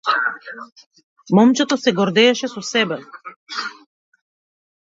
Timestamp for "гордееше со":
1.99-2.65